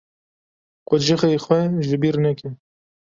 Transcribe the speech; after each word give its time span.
Qucixê 0.87 1.35
xwe 1.43 1.59
ji 1.87 1.95
bîr 2.01 2.15
neke. 2.23 2.49